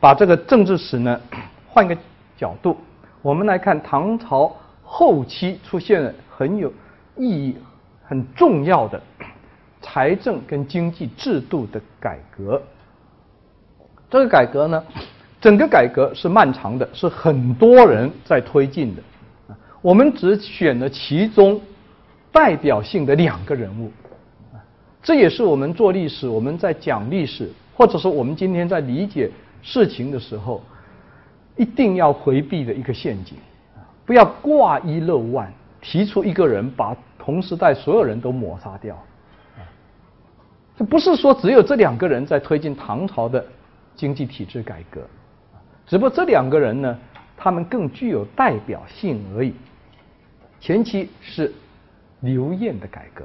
[0.00, 1.20] 把这个政治史呢
[1.68, 1.96] 换个
[2.36, 2.76] 角度，
[3.22, 6.72] 我们来看唐朝后期出现了很有
[7.16, 7.54] 意义、
[8.02, 9.00] 很重要的
[9.82, 12.60] 财政跟经济制度的改革。
[14.08, 14.84] 这个改革呢，
[15.40, 19.02] 整个改革是漫长的，是很多人在推进的。
[19.82, 21.60] 我们只选了其中
[22.32, 23.92] 代表性的两个人物。
[25.02, 29.30] 这也是我们做历史，我们在讲历史，或者说我们今天在理解
[29.62, 30.62] 事情的时候，
[31.56, 33.36] 一定要回避的一个陷阱，
[34.06, 38.96] 不要挂一漏万，提出一个人把同时代所有人都抹杀掉。
[40.76, 43.44] 这不是说只有这两个人在推进唐朝的
[43.94, 45.02] 经济体制改革，
[45.86, 46.98] 只不过这两个人呢，
[47.36, 49.54] 他们更具有代表性而已。
[50.58, 51.52] 前期是
[52.20, 53.24] 刘晏的改革。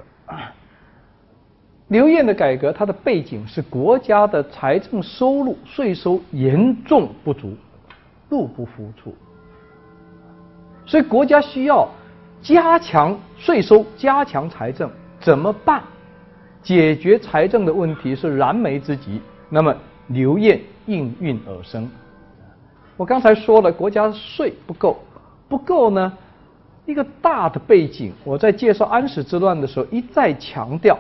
[1.90, 7.56] 刘晏的改革，它的背景是国家的财政收入税收严重不足，
[8.28, 9.14] 入不敷出，
[10.86, 11.88] 所以国家需要
[12.42, 15.84] 加强税收，加强财政，怎么办？
[16.64, 19.22] 解决财政的问题是燃眉之急。
[19.48, 19.76] 那么
[20.08, 21.88] 刘晏应运而生。
[22.98, 24.98] 我刚才说了，国家税不够，
[25.48, 26.12] 不够呢？
[26.88, 30.98] 一个大的背景，我在介绍安史之乱的时候一再强调。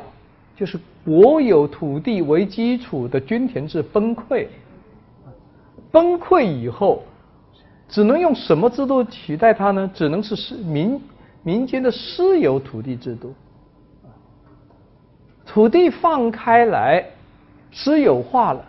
[0.55, 4.47] 就是国有土地为基础的均田制崩溃，
[5.91, 7.03] 崩溃以后，
[7.89, 9.89] 只能用什么制度取代它呢？
[9.93, 10.99] 只能是私民
[11.43, 13.33] 民间的私有土地制度。
[15.45, 17.05] 土地放开来，
[17.71, 18.65] 私有化了。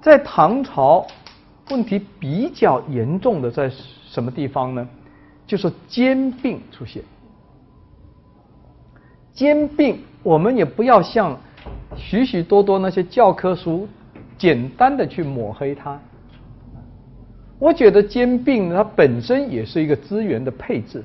[0.00, 1.06] 在唐朝，
[1.70, 4.88] 问题比较严重的在什么地方呢？
[5.46, 7.02] 就是兼并出现。
[9.36, 11.38] 兼并，我们也不要像
[11.94, 13.86] 许许多多那些教科书
[14.38, 16.00] 简单的去抹黑它。
[17.58, 21.04] 我觉得兼并它本身也是一个资源的配置。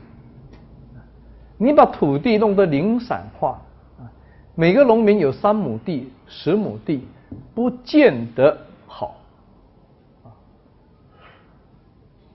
[1.57, 3.59] 你把土地弄得零散化，
[4.55, 7.05] 每个农民有三亩地、十亩地，
[7.53, 9.17] 不见得好。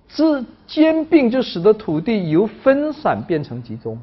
[0.08, 3.98] 这兼并就使得土地由分散变成集中。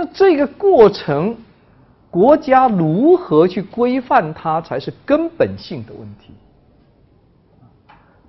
[0.00, 1.36] 那这个过程，
[2.08, 6.32] 国家如何去规范它，才是根本性的问题。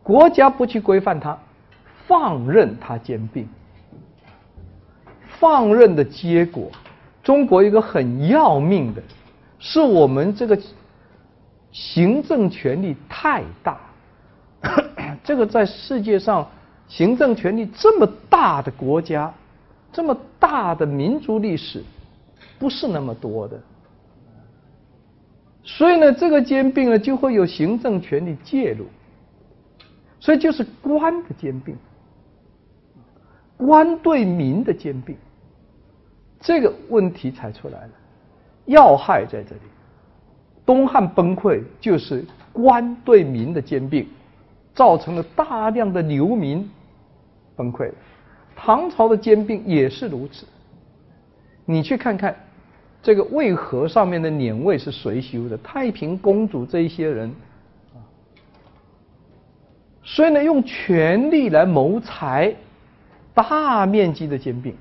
[0.01, 1.37] 国家不去规范它，
[2.07, 3.47] 放任它兼并，
[5.39, 6.71] 放任的结果，
[7.21, 9.03] 中国一个很要命的，
[9.59, 10.59] 是我们这个
[11.71, 13.77] 行政权力太大。
[15.23, 16.47] 这个在世界上
[16.87, 19.31] 行政权力这么大的国家。
[19.91, 21.83] 这么大的民族历史
[22.57, 23.59] 不是那么多的，
[25.63, 28.85] 所以呢，这个兼并呢就会有行政权力介入，
[30.19, 31.75] 所以就是官的兼并，
[33.57, 35.17] 官对民的兼并，
[36.39, 37.91] 这个问题才出来了，
[38.65, 39.61] 要害在这里。
[40.65, 42.23] 东汉崩溃就是
[42.53, 44.07] 官对民的兼并，
[44.75, 46.69] 造成了大量的流民
[47.55, 47.95] 崩溃了。
[48.61, 50.45] 唐朝的兼并也是如此，
[51.63, 52.35] 你去看看
[53.01, 55.57] 这个渭河上面的辇位是谁修的？
[55.59, 57.33] 太平公主这一些人，
[60.03, 62.53] 所以呢，用权力来谋财，
[63.33, 64.75] 大面积的兼并。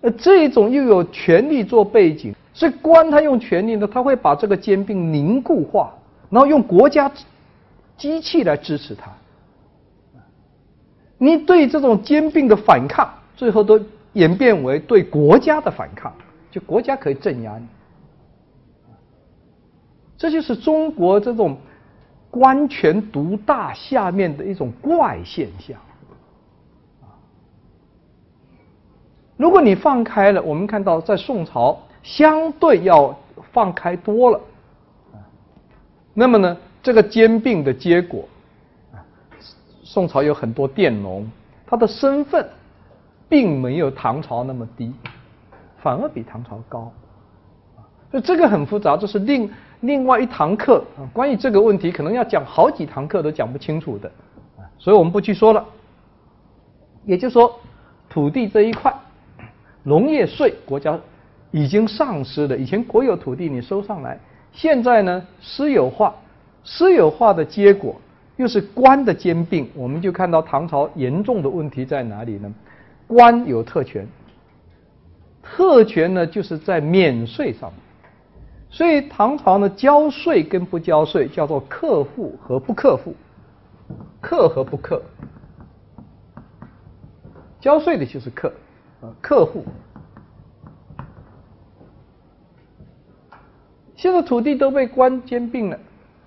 [0.00, 5.94] 呃，这种又有权力做背景，所以官他用权力呢，他会把这个兼并凝固化，
[6.28, 7.10] 然后用国家
[7.96, 9.10] 机器来支持他。
[11.18, 13.80] 你对这种兼并的反抗，最后都
[14.14, 16.12] 演变为对国家的反抗，
[16.50, 17.66] 就国家可以镇压你。
[20.16, 21.56] 这就是中国这种
[22.30, 25.76] 官权独大下面的一种怪现象。
[29.36, 33.18] 如果你放开了，我们看到在宋朝相对要
[33.52, 34.40] 放开多了，
[36.12, 38.28] 那么呢，这个兼并的结果。
[39.94, 41.24] 宋朝有很多佃农，
[41.64, 42.44] 他的身份
[43.28, 44.92] 并没有唐朝那么低，
[45.78, 46.92] 反而比唐朝高。
[48.10, 49.48] 所以这个很复杂，这是另
[49.82, 51.06] 另外一堂课啊。
[51.12, 54.10] 关于这个问题，可能要讲好几堂课都讲不清楚的，
[54.78, 55.64] 所以我们不去说了。
[57.04, 57.54] 也就是说，
[58.08, 58.92] 土地这一块，
[59.84, 60.98] 农业税国家
[61.52, 62.56] 已经丧失了。
[62.56, 64.18] 以前国有土地你收上来，
[64.52, 66.12] 现在呢私有化，
[66.64, 67.94] 私有化的结果。
[68.36, 72.52] 又是官的兼并，我们就看到唐朝严重的问题在哪里呢？
[73.06, 74.06] 官有特权，
[75.42, 77.72] 特权呢就是在免税上，
[78.70, 83.14] 所以唐朝呢，交税跟不交税叫做克户和不克户，
[84.20, 85.00] 克和不克，
[87.60, 88.52] 交税的就是克，
[89.00, 89.64] 啊，客户。
[93.96, 95.78] 现在土地都被官兼并了，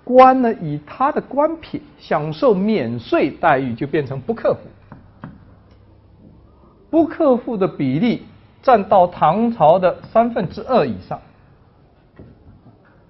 [0.08, 4.60] 官呢以他的官品享受免税待遇，就变成不克户。
[6.88, 8.22] 不克户的比例
[8.62, 11.20] 占到唐朝的三分之二以上。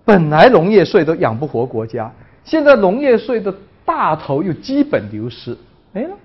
[0.05, 2.13] 本来农业税都养不活国家，
[2.43, 3.55] 现在农业税的
[3.85, 5.57] 大头又基本流失，
[5.93, 6.17] 没了。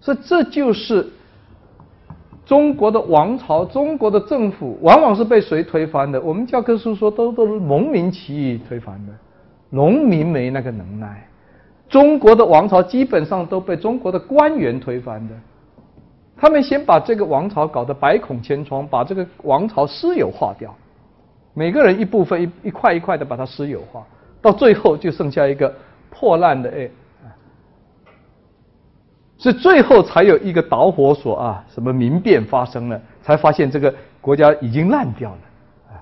[0.00, 1.06] 所以这就是
[2.50, 6.20] 中国的王朝，中国的政府往往是被谁推翻的？
[6.20, 9.12] 我们教科书说都都是农民起义推翻的，
[9.68, 11.28] 农民没那个能耐。
[11.88, 15.34] 中国的王朝基本上都被中国的官员推翻的，
[16.36, 20.74] 他们先把这个王朝搞得百孔千疮，把这个王朝私有化掉，
[21.54, 24.04] 每个人一部分一一块一块的把它私有化，
[24.42, 25.72] 到最后就剩下一个
[26.10, 26.90] 破烂的哎，
[29.40, 35.38] 所以最后才有一个导火索啊，什么民变发生了，才发现这个国家已经烂掉了
[35.88, 35.96] 啊，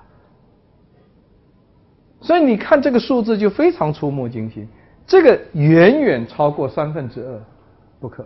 [2.19, 4.67] 所以你看这个数字就非常触目惊心。
[5.07, 7.39] 这个远远超过三分之二，
[8.01, 8.25] 不可。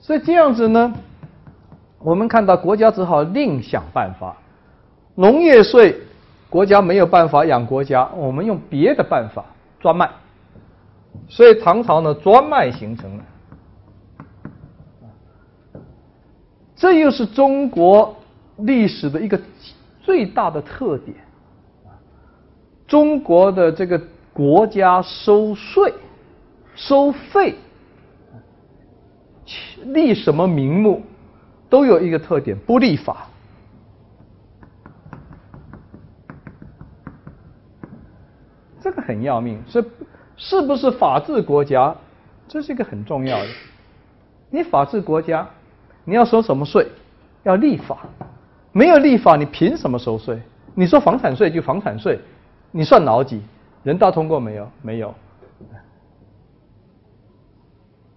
[0.00, 0.90] 所以这样子呢，
[1.98, 4.34] 我们看到国家只好另想办法。
[5.14, 6.00] 农业税，
[6.48, 9.44] 国家没有办法养国家，我们用别的办法
[9.78, 10.08] 专卖。
[11.28, 13.24] 所以唐朝呢，专卖形成了。
[16.76, 18.16] 这又是中国
[18.58, 19.40] 历史的一个
[20.02, 21.16] 最大的特点。
[22.86, 24.00] 中国的这个。
[24.34, 25.92] 国家收税、
[26.74, 27.54] 收费，
[29.84, 31.02] 立什么名目，
[31.68, 33.26] 都有一个特点：不立法。
[38.80, 39.84] 这个很要命，是
[40.44, 41.94] 是不是法治国家？
[42.48, 43.46] 这是一个很重要的。
[44.50, 45.48] 你法治国家，
[46.04, 46.84] 你要收什么税？
[47.44, 47.98] 要立法。
[48.72, 50.42] 没有立法，你凭什么收税？
[50.74, 52.18] 你说房产税就房产税，
[52.72, 53.40] 你算老几？
[53.84, 54.68] 人大通过没有？
[54.82, 55.14] 没有。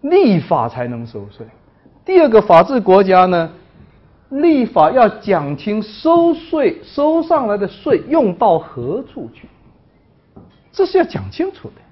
[0.01, 1.45] 立法才能收税。
[2.03, 3.51] 第二个法治国家呢，
[4.29, 9.47] 立法要讲清收税收上来的税用到何处去，
[10.71, 11.84] 这是要讲清楚的。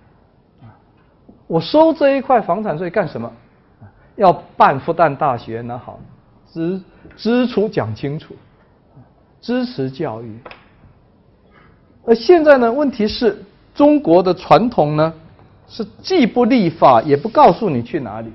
[1.53, 3.31] 我收这一块房产税干什么？
[4.15, 5.99] 要办复旦大学，那好，
[6.51, 6.81] 支
[7.15, 8.33] 支出讲清楚，
[9.39, 10.39] 支持教育。
[12.07, 13.43] 而现在呢，问题是。
[13.75, 15.11] 中国的传统呢，
[15.67, 18.31] 是既不立法，也不告诉你去哪里，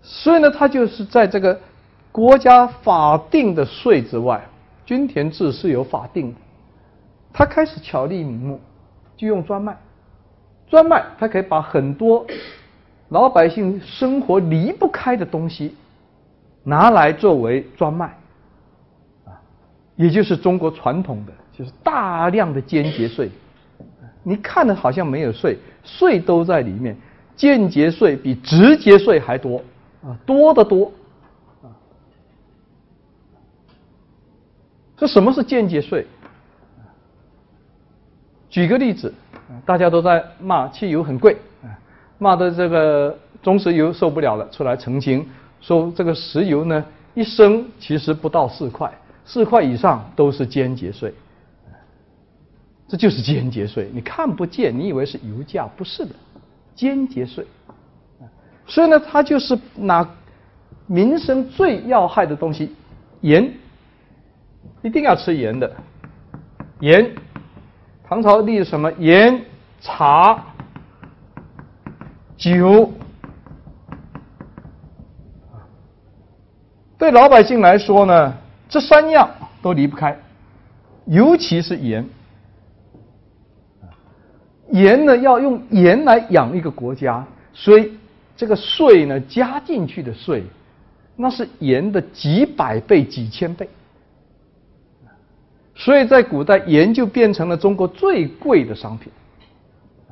[0.00, 1.60] 所以呢，他就是在这个
[2.12, 4.40] 国家法定的税之外，
[4.86, 6.38] 均田制是有法定的，
[7.32, 8.60] 他开始巧立名目，
[9.16, 9.76] 就用专卖，
[10.70, 12.26] 专卖，他可以把很多
[13.08, 15.74] 老百姓生活离不开的东西
[16.62, 18.06] 拿来作为专卖，
[19.26, 19.34] 啊，
[19.96, 21.32] 也就是中国传统的。
[21.52, 23.28] 就是大量的间接税，
[24.22, 26.96] 你看的好像没有税，税都在里面。
[27.36, 29.62] 间接税比直接税还多
[30.02, 30.92] 啊，多得多
[31.62, 31.68] 啊。
[34.96, 36.06] 这什么是间接税？
[38.48, 39.12] 举个例子，
[39.66, 41.36] 大家都在骂汽油很贵，
[42.18, 45.26] 骂的这个中石油受不了了，出来澄清
[45.60, 48.92] 说这个石油呢一升其实不到四块，
[49.24, 51.12] 四块以上都是间接税。
[52.88, 56.14] 这就是间接税，你看不见，你以为是油价，不是的，
[56.74, 57.46] 间接税。
[58.66, 60.08] 所以呢，他就是拿
[60.86, 62.74] 民生最要害的东西，
[63.20, 63.52] 盐，
[64.82, 65.72] 一定要吃盐的，
[66.80, 67.12] 盐。
[68.10, 68.90] 唐朝立什么？
[68.98, 69.40] 盐、
[69.80, 70.44] 茶、
[72.36, 72.92] 酒。
[76.98, 78.34] 对老百姓来说呢，
[78.68, 79.30] 这三样
[79.62, 80.18] 都离不开，
[81.06, 82.04] 尤其是盐。
[84.72, 87.96] 盐呢，要用盐来养一个国家，所以
[88.36, 90.42] 这个税呢加进去的税，
[91.14, 93.68] 那是盐的几百倍、几千倍。
[95.80, 99.10] 所以在古代，盐就变成了中国最贵的商品。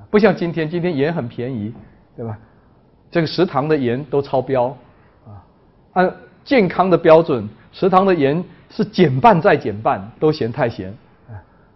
[0.08, 1.74] 不像今天，今天盐很便宜，
[2.16, 2.38] 对吧？
[3.10, 4.74] 这个食堂的盐都超标
[5.26, 5.44] 啊，
[5.92, 6.10] 按
[6.42, 10.88] 健康的标准，食堂的盐是减半再减半，都嫌太咸。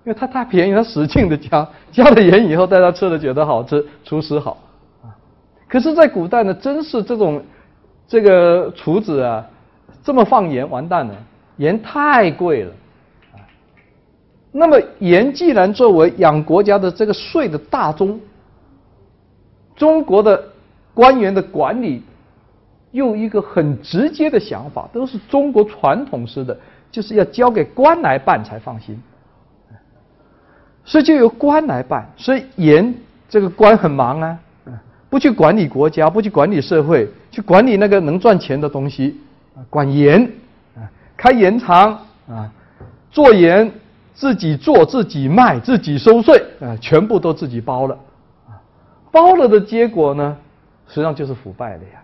[0.04, 4.56] 因为它太便宜，他使劲的加， 加了盐以后，大家吃了觉得好吃，厨师好
[5.02, 5.12] 啊。
[5.68, 7.44] 可是，在古代呢，真是这种
[8.08, 9.46] 这个厨子啊，
[10.02, 11.14] 这么放盐完蛋了，
[11.58, 12.72] 盐太贵了。
[14.54, 18.20] 那么盐既然作为养国家的这个税的大宗，
[19.74, 20.44] 中国的
[20.92, 22.02] 官员的管理，
[22.90, 26.54] 用一个很直接的想法，都是中国传统式的，
[26.90, 29.02] 就是要交给官来办才放心。
[30.84, 32.94] 所以就由官来办，所以盐
[33.30, 34.38] 这个官很忙啊，
[35.08, 39.18] 不去管理国家，不去管理社会，去管理那个能赚钱的东西，
[39.70, 40.30] 管盐
[40.76, 40.84] 啊，
[41.16, 42.52] 开盐厂啊，
[43.10, 43.72] 做盐。
[44.14, 47.98] 自己做自己卖自己收税啊，全部都自己包了
[48.46, 48.60] 啊，
[49.10, 50.36] 包了的结果呢，
[50.86, 52.02] 实际上就是腐败了呀。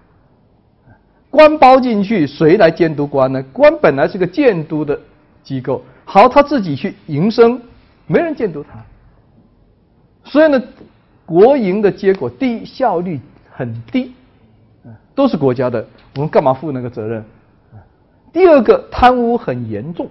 [1.31, 3.43] 官包进去，谁来监督官呢？
[3.53, 4.99] 官本来是个监督的
[5.43, 7.61] 机构，好，他自己去营生，
[8.07, 8.83] 没人监督他，
[10.25, 10.63] 所以呢，
[11.27, 14.15] 国营的结果低，效率很低，
[14.85, 17.23] 啊都是国家的，我们干嘛负那个责任？
[18.33, 20.09] 第二个，贪污很严重。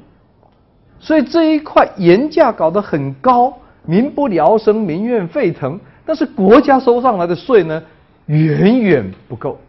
[0.99, 5.79] 所以这一块盐价搞得很高，民不聊生，民怨沸腾。
[6.05, 7.83] 但是国家收上来的税呢，
[8.25, 9.59] 远远不够，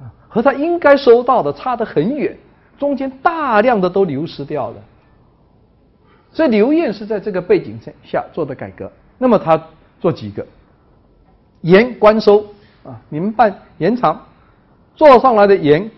[0.00, 2.36] 啊和他应该收到的差得很远，
[2.78, 4.76] 中间大量的都流失掉了。
[6.32, 8.90] 所以刘晏是在这个背景下做的改革。
[9.18, 9.60] 那么他
[10.00, 10.46] 做几个
[11.62, 12.46] 盐官收
[12.84, 12.98] 啊？
[13.08, 14.24] 民办盐厂
[14.94, 15.90] 做上来的盐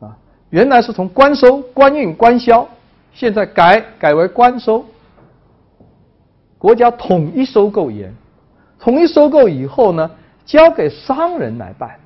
[0.00, 0.16] 啊，
[0.50, 2.66] 原来是从官收、官运、官销。
[3.12, 4.84] 现在改改为官收，
[6.56, 8.14] 国家统一收购盐，
[8.78, 10.10] 统一收购以后呢，
[10.44, 11.98] 交给商人来办，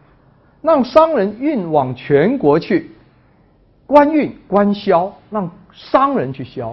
[0.63, 2.91] 让商人运往全国去，
[3.87, 6.71] 官运官销，让商人去销，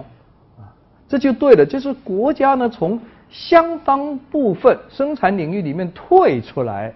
[0.58, 0.72] 啊，
[1.08, 1.66] 这就对了。
[1.66, 6.92] 就是国家呢，从相当部分生产领域里面退出来，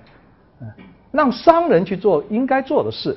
[1.13, 3.17] 让商人去做应该做的事。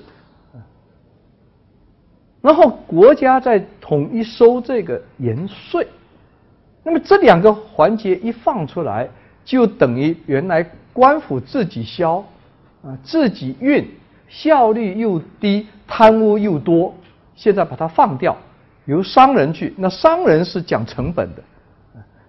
[2.42, 5.88] 然后国家再统一收这个盐税，
[6.84, 9.10] 那么这两个环节一放出来，
[9.44, 12.24] 就等于原来官府自己销，
[12.84, 13.86] 啊自己运，
[14.30, 16.94] 效率又低，贪污又多。
[17.36, 18.36] 现在把它放掉，
[18.86, 21.44] 由商人去，那商人是讲成本的，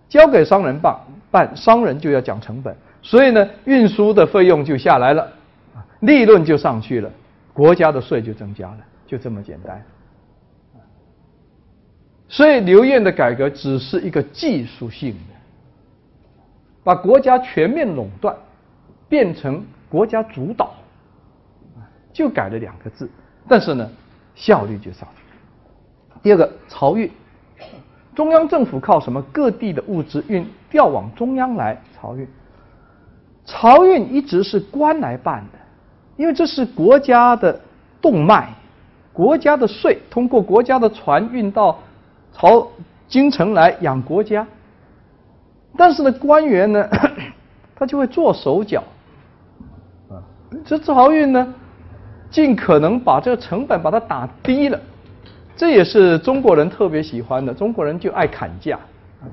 [0.09, 0.95] 交给商人办
[1.31, 5.27] 办，商人就要讲成本，所以呢，运输的费用就下来了，
[6.01, 7.11] 利润就上去了，
[7.55, 9.83] 国家的税就增加了，就这么简单。
[12.31, 15.35] 所以刘晏的改革只是一个技术性的，
[16.85, 18.37] 把国家全面垄断
[19.09, 20.75] 变成国家主导，
[22.13, 23.11] 就改了两个字，
[23.49, 23.91] 但是呢，
[24.35, 26.21] 效率就上去了。
[26.23, 27.11] 第二个，漕运，
[28.15, 29.23] 中央政府靠什么？
[29.33, 32.29] 各地的物资运调往中央来漕运，
[33.47, 35.59] 漕运一直是官来办的，
[36.19, 37.59] 因为这是国家的
[38.03, 38.51] 动脉，
[39.15, 41.79] 国家的税通过国家的船运到。
[42.33, 42.69] 朝
[43.09, 44.47] 京城来养国家，
[45.77, 46.89] 但是呢，官员呢，
[47.75, 48.83] 他就会做手脚，
[50.09, 50.23] 啊，
[50.65, 51.55] 这漕运呢，
[52.31, 54.79] 尽可能把这个成本把它打低了，
[55.57, 58.79] 这也是中国人特别喜欢的，中国人就爱砍价，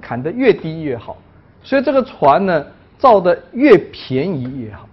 [0.02, 1.18] 砍得越低越好，
[1.62, 2.66] 所以这个船呢，
[2.98, 4.88] 造的越便宜越好，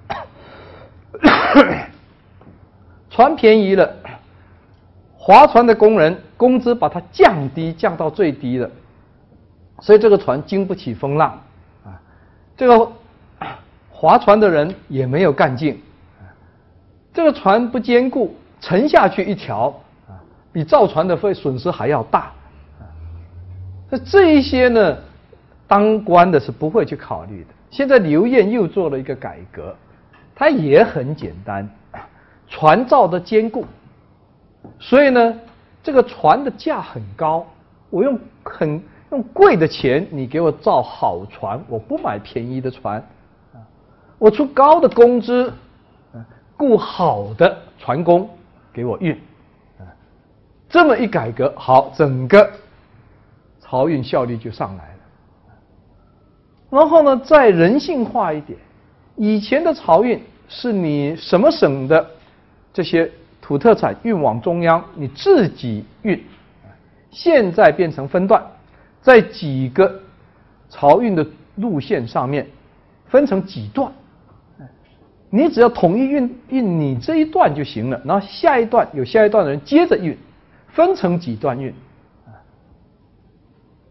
[3.08, 3.88] 船便宜了。
[5.24, 8.68] 划船的工人工资把它降低，降到最低了，
[9.80, 11.40] 所以这个船经不起风浪，
[11.84, 11.94] 啊，
[12.56, 12.90] 这个
[13.88, 15.80] 划船的人也没有干劲，
[17.14, 19.72] 这个船不坚固，沉下去一条，
[20.08, 20.18] 啊，
[20.52, 22.32] 比造船的费损失还要大，
[23.88, 24.98] 那这一些呢，
[25.68, 27.50] 当官的是不会去考虑的。
[27.70, 29.72] 现在刘晏又做了一个改革，
[30.34, 31.70] 它也很简单，
[32.48, 33.64] 船造的坚固。
[34.80, 35.38] 所以呢，
[35.82, 37.44] 这个船的价很高，
[37.90, 42.98] 我用很用贵的钱，你给我造好船，我不买便宜的船，
[43.52, 43.58] 啊，
[44.16, 45.52] 我出高的工资，
[46.56, 48.30] 雇好的船工
[48.72, 49.12] 给我运，
[49.80, 49.82] 啊，
[50.68, 52.48] 这么一改革，好，整个
[53.60, 54.98] 漕运效率就上来了。
[56.70, 58.56] 然后呢，再人性化一点，
[59.16, 62.06] 以前的漕运是你什么省的
[62.72, 63.10] 这些。
[63.52, 66.18] 土特产运往中央，你自己运。
[67.10, 68.42] 现在变成分段，
[69.02, 70.00] 在几个
[70.70, 72.46] 漕运的路线上面
[73.08, 73.92] 分成几段，
[75.28, 78.00] 你只要统一运运你这一段就行了。
[78.06, 80.16] 然后下一段有下一段的人接着运，
[80.68, 81.74] 分成几段运，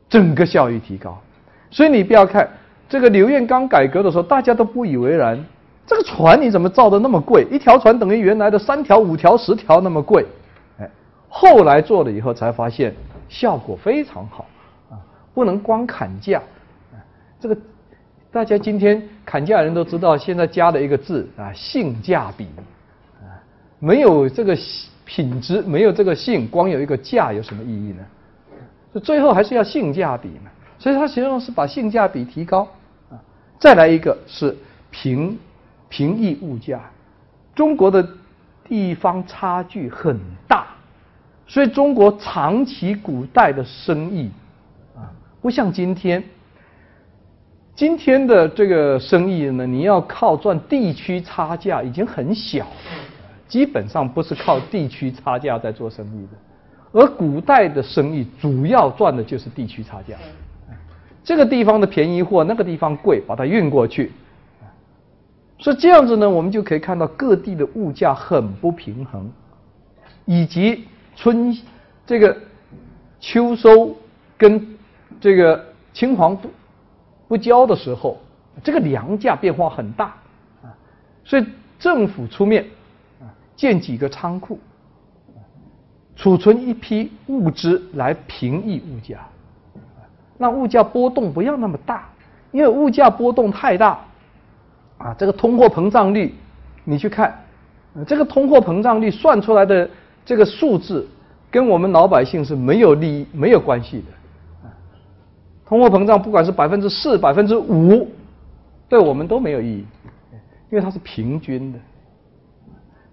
[0.10, 1.22] 整个效益提高。
[1.70, 2.50] 所以你不要看
[2.90, 5.46] 这个刘晏刚改革的时候，大家都不以为然。
[5.92, 7.46] 这个船你怎么造的那么贵？
[7.52, 10.26] 一条船等于原来的三条、五条、十条那么贵，
[10.80, 10.90] 哎，
[11.28, 12.96] 后来做了以后才发现
[13.28, 14.46] 效果非常好
[14.90, 14.96] 啊，
[15.34, 16.42] 不能光砍价，
[17.42, 17.58] 这个
[18.32, 22.48] 大家今天砍价人都知道，现在加了一个字啊，性价比。
[23.20, 23.36] 啊，
[23.78, 24.58] 没有这个
[25.04, 28.06] 品质，没有这个性，光有一个价有什么意义呢？
[28.94, 32.66] 就最后还是要性价比嘛，所以它实际上是把性价比提高。
[33.10, 33.20] 啊，
[33.60, 34.56] 再来一个是
[34.90, 35.38] 平
[35.92, 36.80] 平抑物价，
[37.54, 38.08] 中国的
[38.64, 40.18] 地方差距很
[40.48, 40.66] 大。
[41.46, 44.32] 所以中国长期古代的生意
[44.96, 46.24] 啊，不像今天。
[47.76, 52.66] 今天的这个生意呢，你要靠赚地区差价已经很小，
[53.48, 56.38] 基本上不是靠地区差价在做生意的。
[56.94, 60.16] 而古代的生意主要赚的就是地区差价，
[61.24, 64.12] 这个地方的便宜货，那个地方贵，把它运过去。
[65.62, 69.32] 所以这样子呢，我们就可以看到各地的物价很不平衡，
[70.26, 70.88] 以及。
[71.14, 71.56] 春
[72.08, 72.36] 这个
[73.20, 73.96] 秋收
[74.38, 74.76] 跟
[75.20, 75.64] 这个
[75.94, 76.50] 青黄不
[77.28, 78.18] 不交的时候，
[78.64, 80.06] 这个粮价变化很大
[80.64, 80.74] 啊，
[81.24, 81.46] 所以
[81.78, 82.66] 政府出面
[83.20, 83.28] 啊
[83.58, 84.58] 建几个仓库，
[86.16, 89.20] 储存一批物资来平抑物价，
[90.40, 92.10] 让物价波动不要那么大，
[92.52, 94.00] 因为物价波动太大
[95.04, 96.36] 啊，这个通货膨胀率
[96.84, 97.44] 你去看，
[98.08, 99.90] 这个通货膨胀率算出来的。
[100.24, 101.08] 这个数字
[101.50, 104.70] 跟我们老百姓是没有利益、没有关系的。
[105.66, 108.08] 通货膨胀不管是百分之四、百分之五，
[108.88, 109.86] 对我们都没有意义，
[110.70, 111.80] 因为它是平均的。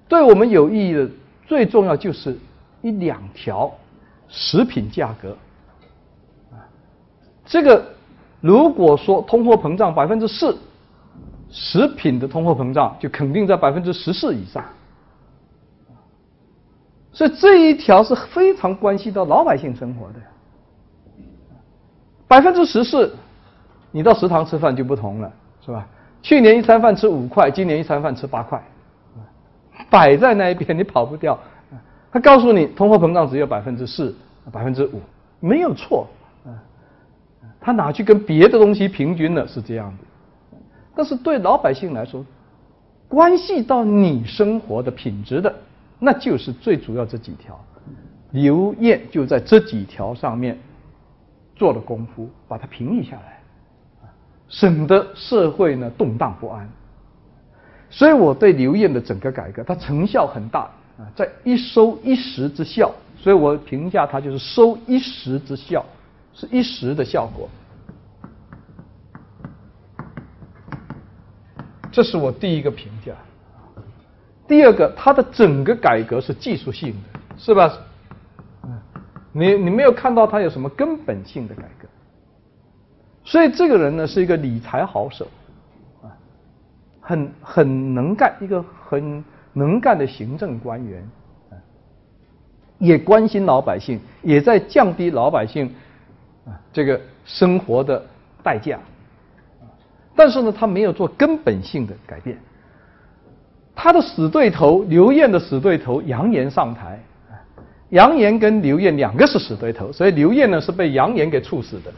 [0.06, 1.08] 对我们有意义的
[1.46, 2.38] 最重要就是
[2.82, 3.72] 一两条
[4.28, 5.34] 食品价格。
[7.46, 7.82] 这个
[8.42, 10.54] 如果说通货膨胀百分之四，
[11.50, 14.64] 食品的通货膨胀就肯定在百分之十四以上。
[17.12, 20.14] 所以这一条是非常关系到老百姓生活的。
[22.28, 23.14] 百分之十四，
[23.90, 25.32] 你到食堂吃饭就不同了，
[25.64, 25.86] 是吧？
[26.20, 28.62] 去年一餐饭吃五块，今年一餐饭吃八块，
[29.88, 31.38] 摆在那一边你跑不掉。
[32.12, 34.14] 他告诉你通货膨胀只有百分之四、
[34.52, 35.00] 百分之五，
[35.40, 36.06] 没有错。
[37.60, 39.46] 他哪去跟别的东西平均了？
[39.48, 40.04] 是这样的。
[40.98, 42.26] 但是对老百姓来说，
[43.06, 45.54] 关系到你生活的品质的。
[46.00, 47.56] 那就是最主要这几条，
[48.32, 50.58] 刘晏就在这几条上面
[51.54, 53.40] 做了功夫，把它平抑下来，
[54.48, 56.68] 省得社会呢动荡不安。
[57.88, 60.62] 所以我对刘晏的整个改革，它成效很大
[60.98, 65.84] 啊，在一收一时之效，所以我评价它就是收一时之效，
[66.34, 67.48] 是一时的效果。
[71.98, 73.12] 这是我第一个评价。
[74.46, 77.76] 第二个，他的整个改革是技术性的，是吧？
[79.32, 81.88] 你你没有看到他有什么根本性的改革，
[83.24, 85.26] 所以这个人呢是一个理财好手，
[86.00, 86.06] 啊，
[87.00, 91.04] 很很能干，一个很能干的行政官员，
[92.78, 95.66] 也关心老百姓，也在降低老百姓
[96.46, 98.00] 啊这个生活的
[98.40, 98.78] 代价，
[100.18, 102.36] 但是呢，他没有做根本性的改变。
[103.72, 107.00] 他的死对头刘晏的死对头杨炎上台，
[107.90, 111.92] 杨炎跟刘晏两个是死对头，所以刘晏呢是被杨炎给处死的，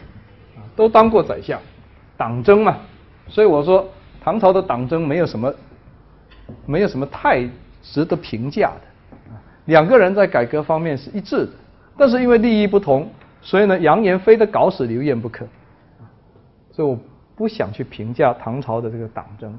[0.77, 1.59] 都当过宰相，
[2.19, 2.77] 党争嘛，
[3.27, 3.89] 所以我说
[4.23, 5.55] 唐朝的党争没有什么，
[6.67, 7.49] 没有什么太
[7.83, 9.33] 值得评价的，
[9.65, 11.53] 两个人在改革方面是一致的，
[11.97, 13.09] 但是因为利益不同，
[13.41, 15.47] 所以呢杨炎非得搞死刘晏不可，
[16.71, 16.99] 所以我
[17.41, 19.59] 不想去评价唐朝的这个党争。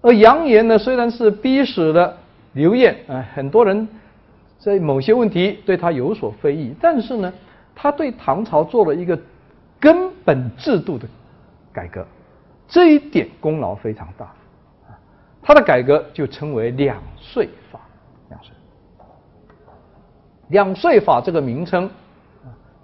[0.00, 2.18] 而杨炎呢，虽然是逼死了
[2.54, 3.86] 刘晏，啊，很多人
[4.58, 7.32] 在某些问题对他有所非议，但是呢，
[7.72, 9.16] 他对唐朝做了一个
[9.78, 11.06] 根本制度的
[11.72, 12.04] 改革，
[12.66, 14.28] 这一点功劳非常大。
[15.40, 17.78] 他的改革就称为两税法，
[18.28, 18.52] 两税。
[20.48, 21.88] 两税法这个名称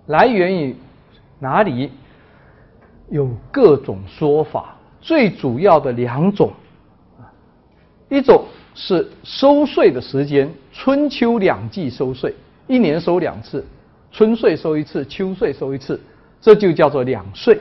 [0.06, 0.76] 来源于
[1.40, 1.90] 哪里？
[3.10, 6.52] 有各种说法，最主要的两种。
[8.08, 12.34] 一种是收税的时间，春秋两季收税，
[12.66, 13.64] 一年收两次，
[14.10, 16.00] 春税收一次，秋税收一次，
[16.40, 17.58] 这就叫做两税，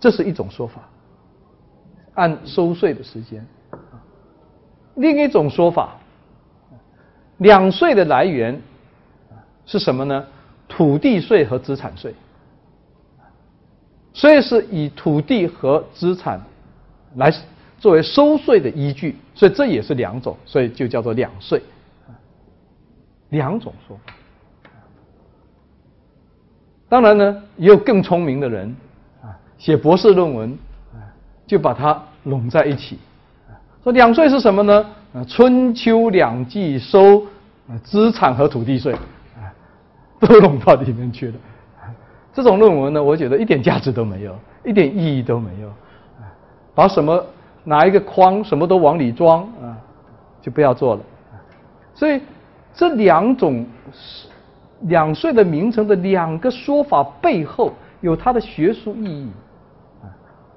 [0.00, 0.80] 这是一种说法，
[2.14, 3.46] 按收税的时间。
[4.96, 5.96] 另一种说法，
[7.38, 8.60] 两税的来源
[9.64, 10.24] 是什么呢？
[10.66, 12.12] 土地税和资产税，
[14.16, 16.40] 所以是以土地和资产
[17.16, 17.30] 来。
[17.78, 21.62] 作为收税的依据，所以这也是两种，所以就叫做两税。
[23.28, 24.14] 两种说法。
[26.88, 28.74] 当然呢，也有更聪明的人
[29.22, 30.58] 啊，写博士论文
[30.94, 31.04] 啊，
[31.46, 32.98] 就把它拢在一起，
[33.84, 34.86] 说两税是什么呢？
[35.12, 37.20] 啊，春秋两季收
[37.68, 38.94] 啊资产和土地税
[39.36, 39.52] 啊，
[40.18, 41.34] 都拢到里面去了。
[42.36, 45.70] 这种论文呢，我觉得一点价值都没有， 一点意义都没有。
[46.74, 47.24] 把什么
[47.64, 49.72] 拿一个框，什么都往里装啊，
[50.42, 51.00] 就不要做了。
[51.94, 52.20] 所以
[52.74, 53.64] 这两种
[54.82, 57.72] 两税的名称的两个说法背后
[58.02, 59.30] 有它的学术意义。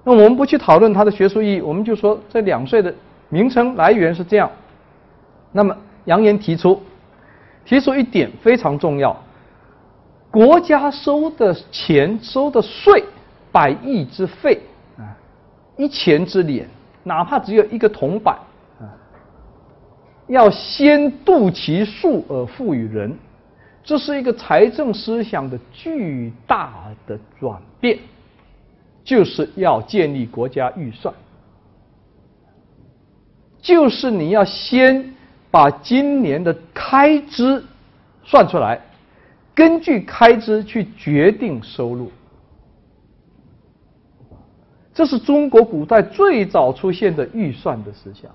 [0.04, 2.94] 那我们不去讨论它的学术意义，我们就说这两税的
[3.30, 4.52] 名称来源是这样。
[5.54, 6.82] 那么杨言提出
[7.64, 9.16] 提出一点非常重要。
[10.32, 13.04] 国家收的钱、收的税，
[13.52, 14.62] 百亿之费
[14.98, 15.18] 啊，
[15.76, 16.66] 一钱之敛，
[17.04, 18.38] 哪怕只有一个铜板
[18.80, 18.86] 啊，
[20.28, 23.18] 要先度其数而赋予人，
[23.84, 26.74] 这是一个财政思想的巨大
[27.08, 27.98] 的转变，
[29.04, 31.12] 就是要建立国家预算，
[33.60, 35.12] 就是你要先
[35.50, 37.64] 把今年的开支
[38.24, 38.80] 算出来。
[39.60, 42.10] 根据开支去决定收入，
[44.94, 48.32] 这是中国古代最早出现的预算的思想。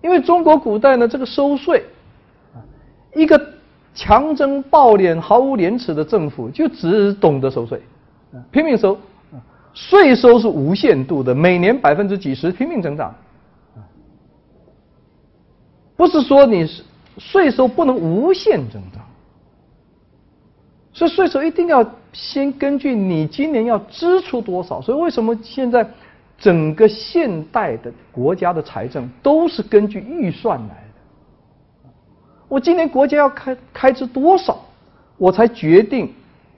[0.00, 1.84] 因为中国古代呢，这个收税，
[3.16, 3.52] 一个
[3.96, 7.82] 强征暴敛、毫无廉耻的政府，就只懂得收税，
[8.52, 8.96] 拼命收，
[9.72, 13.12] 税收是无限度的，每年百分之几十拼命增长，
[15.96, 16.84] 不是说你是。
[17.18, 19.02] 税收不能无限增长，
[20.92, 24.80] 所以税收一定要先根据你今年要支出多少。
[24.80, 25.88] 所以为什么现在
[26.38, 31.90] 整个现代的国家的财政都是根据预算来的？
[32.48, 34.60] 我今年国家要开开支多少，
[35.16, 36.12] 我才决定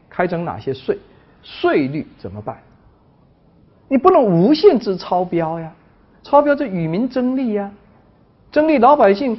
[0.08, 0.98] 开征哪些税，
[1.42, 2.56] 税率怎么办？
[3.88, 5.72] 你不能无限制超标呀，
[6.22, 7.70] 超标这与民争利呀，
[8.50, 9.38] 争利老百姓。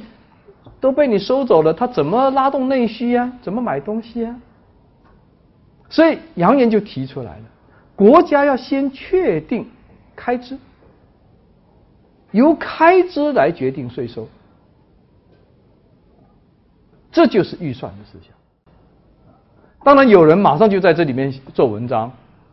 [0.80, 3.32] 都被你收走了，他怎么拉动内需呀？
[3.42, 4.36] 怎么买东西呀？
[5.88, 7.44] 所以杨言就提出来了：
[7.96, 9.66] 国家要先确定
[10.14, 10.56] 开支，
[12.30, 14.28] 由开支来决定税收，
[17.10, 18.32] 这就是预算的思想。
[19.82, 22.12] 当然，有人马上就在这里面做文章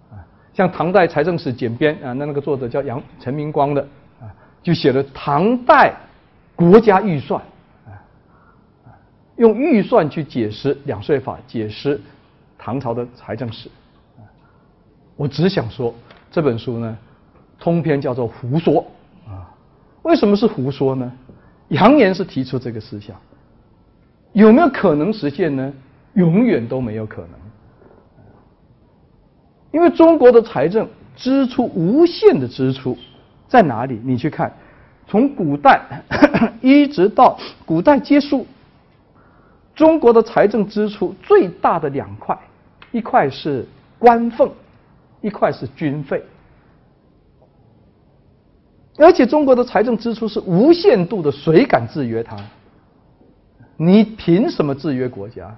[0.09, 0.17] 啊，
[0.53, 3.81] 像唐代财政史简编啊，那那个作者叫杨陈明光的
[4.21, 4.31] 啊，
[4.63, 5.93] 就写了唐代
[6.55, 7.39] 国家预算。
[9.37, 11.99] 用预算去解释两税法，解释
[12.57, 13.69] 唐朝的财政史。
[15.17, 15.93] 我只想说，
[16.31, 16.97] 这本书呢，
[17.59, 18.85] 通篇叫做胡说
[19.27, 19.51] 啊！
[20.03, 21.11] 为什么是胡说呢？
[21.69, 23.15] 扬言是提出这个思想，
[24.33, 25.73] 有没有可能实现呢？
[26.13, 27.31] 永远都没有可能，
[29.71, 32.97] 因为中国的财政支出无限的支出
[33.47, 33.99] 在哪里？
[34.03, 34.53] 你去看，
[35.07, 35.81] 从古代
[36.61, 38.47] 一直到古代结束。
[39.75, 42.37] 中国的财政支出最大的两块，
[42.91, 43.67] 一块是
[43.99, 44.49] 官俸，
[45.21, 46.23] 一块是军费。
[48.97, 52.37] 而且中国的财政支出是无限度的，谁敢制约它？
[53.75, 55.53] 你凭什么制约国家？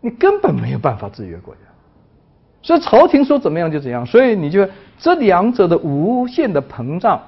[0.00, 1.60] 你根本没有办法制约国家。
[2.60, 4.04] 所以朝廷说怎么样就怎样。
[4.04, 4.68] 所以你就
[4.98, 7.22] 这两者的无限的膨胀，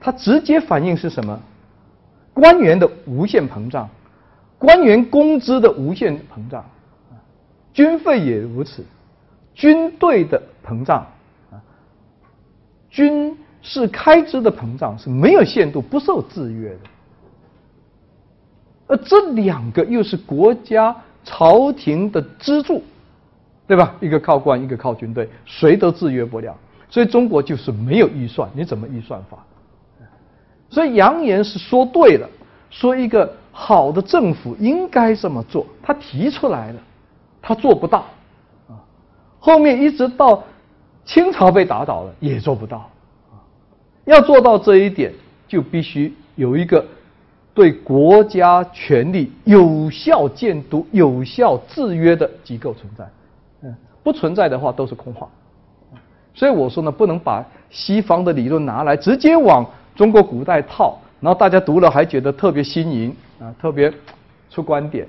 [0.00, 1.36] 它直接反映是什么？
[2.32, 3.88] 官员的无限膨胀。
[4.62, 6.64] 官员工资的无限膨胀，
[7.72, 8.84] 军费也如此，
[9.52, 11.04] 军队的膨胀，
[11.50, 11.58] 啊，
[12.88, 16.78] 军事开支的膨胀是没有限度、不受制约的。
[18.86, 20.94] 而这两个又是国家
[21.24, 22.84] 朝廷的支柱，
[23.66, 23.96] 对吧？
[24.00, 26.56] 一个靠官，一个靠军队，谁都制约不了。
[26.88, 29.44] 所以中国就是没有预算，你怎么预算法？
[30.70, 32.30] 所以扬言是说对了，
[32.70, 33.28] 说一个。
[33.54, 36.80] 好的政府应该这么做，他提出来了，
[37.42, 37.98] 他做不到，
[38.66, 38.80] 啊，
[39.38, 40.42] 后面一直到
[41.04, 42.78] 清朝被打倒了也做不到，
[43.30, 43.36] 啊，
[44.06, 45.12] 要做到这一点，
[45.46, 46.82] 就必须有一个
[47.52, 53.06] 对国家权力有效监督、有效制约的机构存在，
[53.62, 55.28] 嗯，不存在的话都是空话，
[56.32, 59.62] 所以我说呢，不能把西方的理论拿来直接往
[59.94, 60.98] 中国古代套。
[61.22, 63.90] 然后大家读了还觉得特别新颖啊，特别
[64.50, 65.06] 出观点，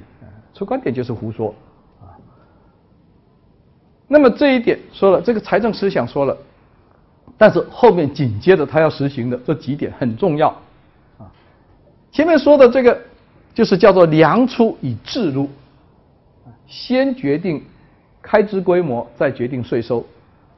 [0.53, 1.53] 出观点就是胡说
[1.99, 2.13] 啊。
[4.07, 6.37] 那么这一点说了，这个财政思想说了，
[7.35, 10.49] 但是后面紧接着他要实行的这几点很重要
[11.17, 11.25] 啊。
[12.11, 13.01] 前面说的这个
[13.55, 15.49] 就是叫做量出以制入，
[16.67, 17.65] 先决定
[18.21, 20.05] 开支规模，再决定税收，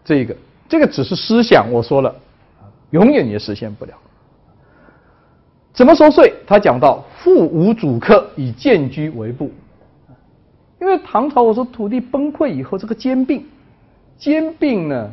[0.03, 0.35] 这个
[0.67, 2.13] 这个只是思想，我说了，
[2.89, 3.93] 永远也实现不了。
[5.75, 6.33] 怎么收税？
[6.47, 9.51] 他讲到富无主客，以贱居为部。
[10.79, 13.45] 因为唐朝我说土地崩溃以后，这个兼并，
[14.17, 15.09] 兼并呢，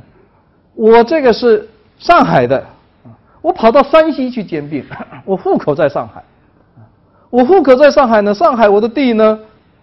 [0.75, 2.65] 我这个是上海的，
[3.41, 4.85] 我跑到山西去兼并，
[5.25, 6.23] 我户口在上海。
[7.29, 9.41] 我户口在上海呢，上海我的地呢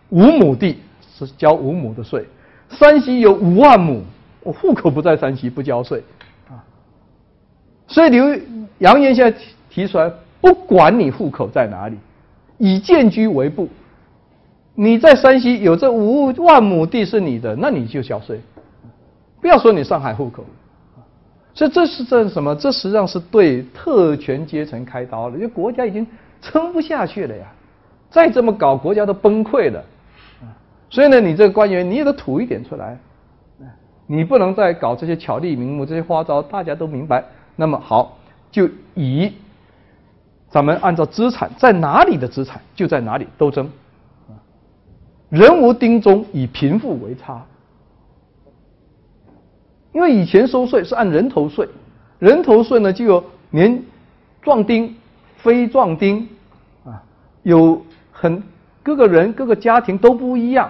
[0.09, 0.77] 五亩地
[1.17, 2.25] 是交五亩的税，
[2.69, 4.03] 山西有五万亩，
[4.43, 6.03] 我户口不在山西不交税，
[6.47, 6.63] 啊，
[7.87, 8.39] 所以刘
[8.77, 9.37] 杨言现在
[9.69, 10.11] 提出来，
[10.41, 11.97] 不管你户口在哪里，
[12.57, 13.67] 以建居为部，
[14.75, 18.39] 你在山西有这五万亩地是你的，那你就交税，
[19.41, 20.43] 不要说你上海户口，
[21.53, 22.55] 所以这是这是什么？
[22.55, 26.05] 这实际上是对特权阶层开刀了，因为国家已经。
[26.41, 27.45] 撑不下去了呀！
[28.09, 29.83] 再这么搞，国家都崩溃了。
[30.89, 32.97] 所以呢，你这个官员，你也得吐一点出来。
[34.07, 37.21] 你不能再搞这些巧立名目、这些花招，大家都明白。
[37.57, 38.17] 那么好，
[38.49, 39.33] 就以
[40.49, 43.69] 咱们按照资产在哪里的资产就在哪里斗争。
[45.29, 47.45] 人无丁中，以贫富为差。
[49.91, 51.67] 因为以前收税是按人头税，
[52.19, 53.83] 人头税呢就有年
[54.41, 54.95] 壮丁。
[55.41, 56.27] 非壮丁，
[56.83, 57.01] 啊，
[57.43, 57.81] 有
[58.11, 58.43] 很
[58.83, 60.69] 各个人各个家庭都不一样。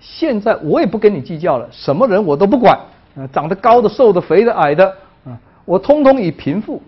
[0.00, 2.76] 现在我也不跟你计较了，什么人我都不管，
[3.16, 4.92] 啊，长得高的、瘦的、肥的、矮的，
[5.24, 6.82] 啊，我通通以贫富。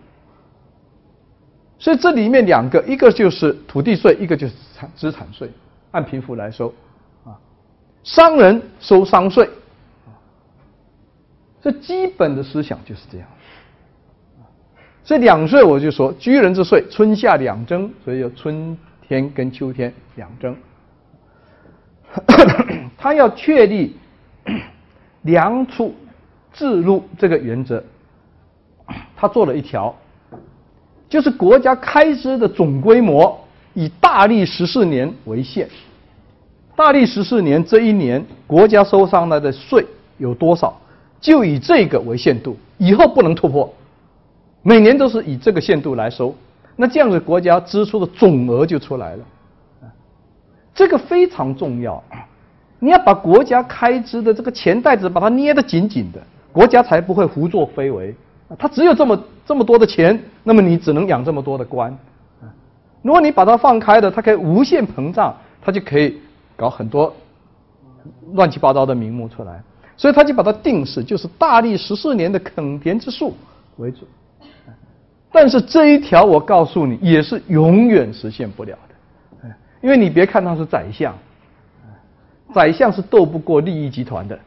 [1.81, 5.51] 所以这里面两个，一个就是土地税，一个就是产资产税，
[5.91, 6.73] 按贫富来收，
[7.25, 7.35] 啊，
[8.05, 9.49] 商人收商税，
[11.63, 13.27] 这基本的思想就是这样。
[15.03, 18.77] 这两税我就说，居人之税，春夏两征，所以有春
[19.09, 20.55] 天跟秋天两征。
[22.99, 23.97] 他要确立
[25.23, 25.95] 粮出
[26.53, 27.83] 自入这个原则，
[29.17, 29.97] 他做了一条，
[31.11, 33.39] 就是国家开支的总规模
[33.75, 35.69] 以大历十四年为限。
[36.77, 39.85] 大历十四年这一年，国家收上来的税
[40.17, 40.81] 有多少，
[41.21, 43.71] 就以这个为限度，以后不能突破。
[44.63, 46.35] 每年都是以这个限度来收，
[46.77, 49.25] 那这样子国家支出的总额就出来了，
[50.73, 52.03] 这个非常重要。
[52.79, 58.15] 你要把国家开支的这个钱袋子把它捏得紧紧的，国家才不会胡作非为。
[58.59, 61.97] 他只有这么这么多的钱，那么你只能养这么多的官。
[63.03, 66.21] 如果你把它放开的，它可以无限膨胀，它就可以
[66.57, 67.15] 搞很多
[68.33, 69.63] 乱七八糟的名目出来。
[69.97, 73.35] 所以他就把它定死，就是大历十四年的垦田之数
[73.77, 74.09] 为准。
[75.31, 79.49] 但是这一条，我告诉你，也是永远实现不了的，
[79.83, 81.15] 因为你别看他是宰相，
[82.55, 84.39] 宰相是斗不过利益集团的，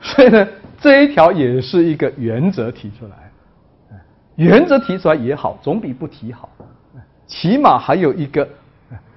[0.00, 0.48] 所以呢，
[0.80, 3.30] 这一条也是一个原则提出来，
[4.36, 6.48] 原则提出来也好，总比不提好，
[7.26, 8.48] 起码还有一个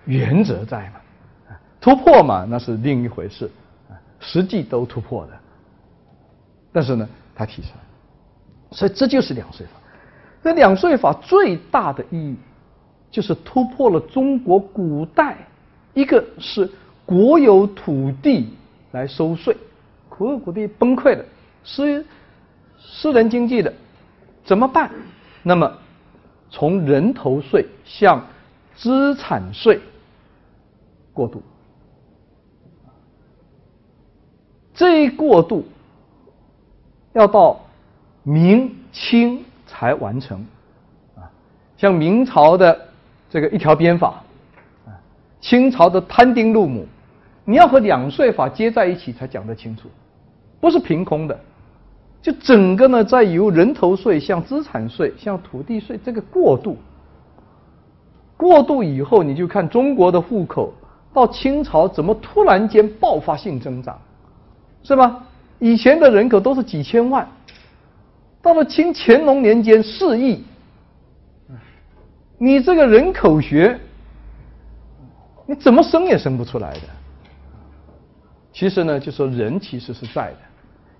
[0.05, 3.49] 原则在嘛，突破嘛那是另一回事，
[4.19, 5.33] 实际都突破的，
[6.71, 7.81] 但是呢，他提出来，
[8.71, 9.73] 所以这就是两税法。
[10.41, 12.35] 那两税法最大的意义，
[13.11, 15.37] 就是突破了中国古代
[15.93, 16.69] 一个是
[17.05, 18.53] 国有土地
[18.91, 19.55] 来收税，
[20.07, 21.25] 国有土地崩溃了，
[21.71, 22.05] 私
[22.77, 23.71] 私人经济的
[24.43, 24.89] 怎么办？
[25.43, 25.71] 那么
[26.49, 28.25] 从人头税向
[28.75, 29.79] 资产税
[31.13, 31.43] 过渡，
[34.73, 35.65] 这一过渡
[37.13, 37.59] 要到
[38.23, 39.45] 明清。
[39.71, 40.43] 才完成，
[41.15, 41.29] 啊，
[41.77, 42.87] 像明朝的
[43.29, 44.23] 这个一条鞭法，
[44.87, 44.89] 啊，
[45.39, 46.87] 清朝的摊丁入亩，
[47.45, 49.87] 你要和两税法接在一起才讲得清楚，
[50.59, 51.39] 不是凭空的，
[52.21, 56.77] 就整个呢在由人头税向资产税向土地税这个过渡，
[58.35, 60.73] 过渡以后你就看中国的户口
[61.13, 63.99] 到清朝怎么突然间爆发性增长，
[64.83, 65.23] 是吧？
[65.59, 67.27] 以前的人口都是几千万。
[68.41, 70.41] 到了清乾隆年间四亿，
[72.37, 73.77] 你这个人口学，
[75.45, 76.81] 你怎么生也生不出来的。
[78.53, 80.37] 其实呢，就说人其实是在的，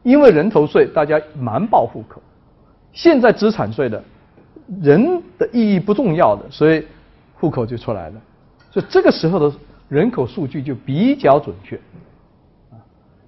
[0.03, 2.21] 因为人头税大家瞒报户口，
[2.93, 4.03] 现在资产税的
[4.81, 6.85] 人的意义不重要的，所以
[7.35, 8.21] 户口就出来了，
[8.71, 9.55] 所以这个时候的
[9.87, 11.79] 人口数据就比较准确。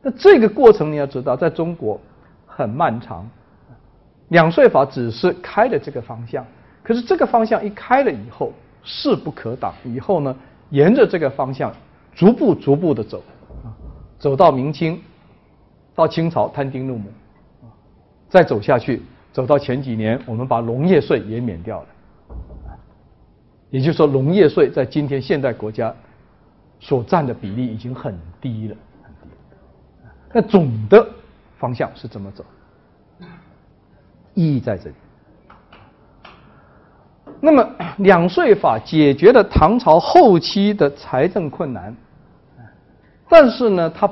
[0.01, 1.99] 那这个过程你要知道，在中国
[2.45, 3.29] 很漫长。
[4.29, 6.45] 两税法只是开了这个方向，
[6.81, 9.73] 可是这个方向一开了以后，势不可挡。
[9.84, 10.34] 以后呢，
[10.69, 11.71] 沿着这个方向
[12.15, 13.21] 逐步逐步的走，
[14.17, 15.01] 走到明清，
[15.93, 17.06] 到清朝摊丁入亩，
[18.30, 19.01] 再走下去，
[19.32, 21.88] 走到前几年，我们把农业税也免掉了。
[23.69, 25.93] 也就是说，农业税在今天现代国家
[26.80, 28.75] 所占的比例已经很低了，
[30.34, 31.08] 那总的
[31.58, 32.43] 方向是怎么走？
[34.34, 34.95] 意义在这里。
[37.39, 41.95] 那么两税法解决了唐朝后期的财政困难，
[43.30, 44.08] 但是呢，它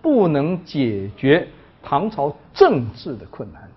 [0.00, 1.48] 不能解决
[1.82, 3.68] 唐朝政治的困难。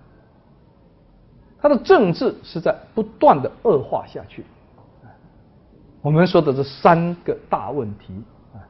[1.60, 4.46] 它的政治是在不断的恶化下去。
[6.02, 8.14] 我们说的这三个大问题
[8.54, 8.62] 啊，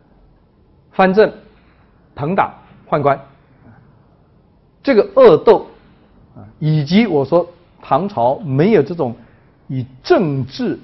[0.94, 1.34] 藩镇、
[2.16, 2.54] 朋党、
[2.88, 3.20] 宦官，
[4.82, 5.68] 这个恶斗
[6.38, 7.46] 啊，以及我说
[7.82, 9.14] 唐朝没有这种
[9.68, 10.80] 以政治、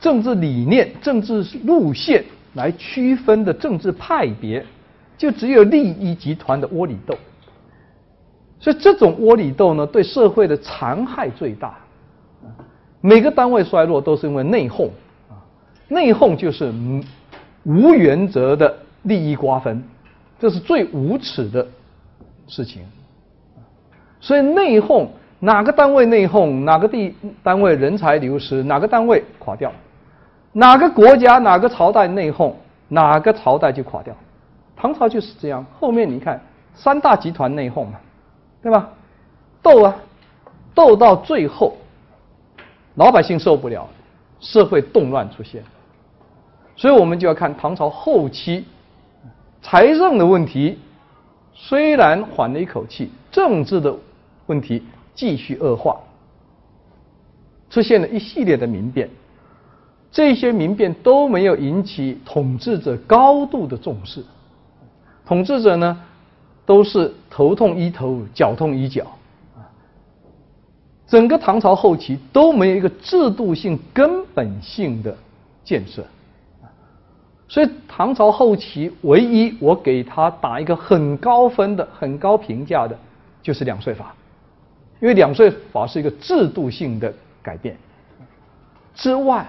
[0.00, 4.66] 政治理念、政治路线来区分的政治派别，
[5.16, 7.14] 就只有利益集团的窝里斗。
[8.58, 11.74] 所以这种窝里斗呢，对社会的残害最大。
[13.00, 14.88] 每个单位衰落都是因为内讧。
[15.88, 16.72] 内讧就是
[17.64, 19.82] 无原则的利益瓜分，
[20.38, 21.66] 这是最无耻的
[22.46, 22.82] 事情。
[24.20, 25.08] 所以内讧，
[25.40, 29.72] 哪个单位内讧，哪个地单位人才流失，哪个单位垮掉，
[30.52, 32.52] 哪个国家哪个朝代内讧，
[32.86, 34.14] 哪个朝代就垮掉。
[34.76, 35.64] 唐朝就是这样。
[35.78, 36.40] 后面你看
[36.74, 38.00] 三大集团内讧嘛，
[38.62, 38.88] 对吧？
[39.62, 39.94] 斗啊，
[40.74, 41.76] 斗到最后，
[42.96, 43.88] 老百姓受不了，
[44.40, 45.62] 社会动乱出现。
[46.74, 48.64] 所以我们就要看唐朝后期
[49.60, 50.78] 财政的问题，
[51.54, 53.94] 虽然缓了一口气，政治的
[54.46, 54.82] 问题
[55.14, 56.00] 继续恶化，
[57.70, 59.08] 出现了一系列的民变。
[60.10, 64.24] 这些民变都没有引起统治者高度的重视，
[65.24, 66.00] 统治者呢
[66.66, 69.06] 都是头痛医头，脚痛医脚，
[71.06, 75.16] 整个唐朝后期都没有一个制度性、根本性的
[75.64, 76.04] 建设。
[77.48, 82.98] 所以唐朝后期唯一我给他打一个很高分的、很高评价的，
[83.42, 84.14] 就是两税法，
[85.00, 87.76] 因为两税法是一个制度性的改变。
[88.94, 89.46] 之外，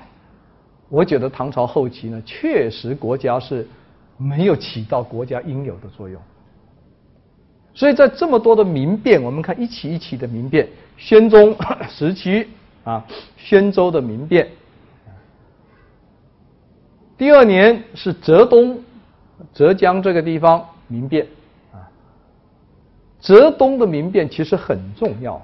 [0.89, 3.65] 我觉得唐朝后期呢，确实国家是
[4.23, 6.21] 没有起到国家应有的作用。
[7.73, 11.55] 所以在这么多的民变，我们看一起一起的民变，宣宗
[11.89, 12.47] 时期
[12.83, 13.03] 啊，
[13.35, 14.47] 宣州的民变。
[17.17, 18.81] 第二年是浙东，
[19.53, 21.27] 浙江这个地方民变
[21.71, 21.89] 啊。
[23.19, 25.41] 浙东的民变其实很重要，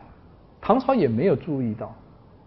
[0.61, 1.95] 唐朝也没有注意到，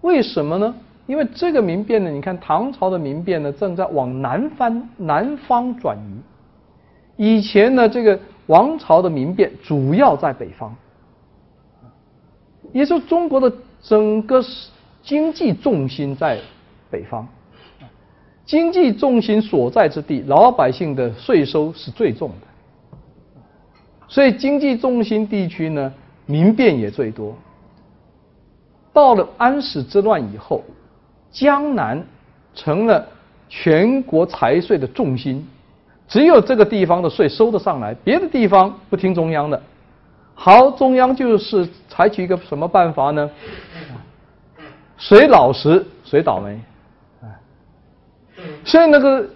[0.03, 0.75] 为什么呢？
[1.13, 6.23] 因为这个民变呢，你看唐朝的民变呢，正在往南方南方转移。
[7.19, 10.75] 以前呢，这个王朝的民变主要在北方，
[12.73, 14.43] 也就是中国的整个
[15.03, 16.39] 经济重心在
[16.91, 17.29] 北方。
[18.47, 22.97] 经济重心所在之地，老百姓的税收是最重的，
[24.09, 25.93] 所以经济重心地区呢，
[26.25, 27.37] 民变也最多。
[28.95, 30.65] 到了安史之乱以后，
[31.33, 32.05] 江南
[32.55, 33.05] 成了
[33.49, 35.45] 全国财税的重心，
[36.07, 39.61] 只有这个地方的税收得上来，别的地方不听中央的。
[40.35, 43.31] 好，中央就是采取一个什么办法呢？
[44.99, 46.61] 谁老实谁倒霉。
[48.65, 49.29] 所以那个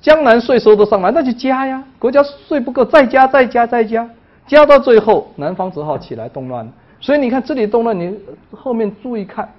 [0.00, 1.82] 江南税收都上来，那就加呀。
[1.98, 4.08] 国家税不够，再加，再加，再加，
[4.46, 6.66] 加到最后，南方只好起来动乱。
[7.00, 8.16] 所以你看这里动乱，你
[8.50, 9.52] 后面注意看，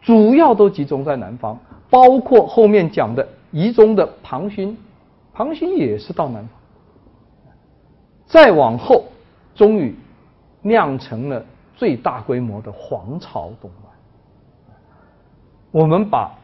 [0.00, 1.58] 主要都集中在南方，
[1.88, 4.76] 包括后面讲的宜中的庞勋，
[5.32, 6.50] 庞勋也是到南方。
[8.26, 9.04] 再往后，
[9.54, 9.94] 终于
[10.62, 11.44] 酿成了
[11.76, 13.92] 最大规模的黄巢动乱。
[15.70, 16.36] 我们把。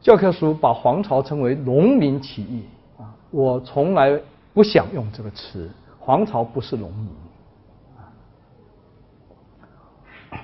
[0.00, 2.64] 教科书把黄巢称为农民起义
[2.98, 4.20] 啊，我从来
[4.52, 5.70] 不想用这个词。
[6.00, 7.06] 黄巢不是农民，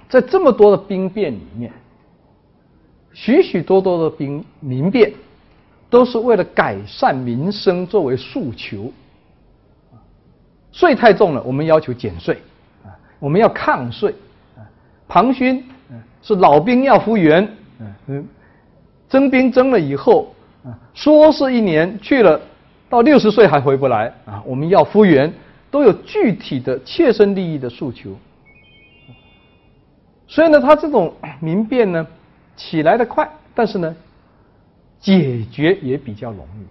[0.08, 1.72] 在这么多的兵变里面，
[3.12, 5.12] 许许多多的兵民变
[5.90, 8.92] 都是为了改善民生作为诉求。
[10.72, 12.38] 税太重了，我们要求减税
[12.84, 14.14] 啊，我们要抗税
[14.56, 14.62] 啊。
[15.08, 15.64] 庞勋
[16.22, 17.48] 是老兵要复员，
[18.06, 18.26] 嗯。
[19.08, 22.38] 征兵征了以后，啊，说是一年去了，
[22.90, 24.42] 到六十岁还回不来啊！
[24.44, 25.32] 我们要复员，
[25.70, 28.14] 都有具体的切身利益的诉求。
[30.26, 32.06] 所以呢，他这种民变呢，
[32.58, 33.96] 起来的快，但是呢，
[35.00, 36.66] 解决也比较容易。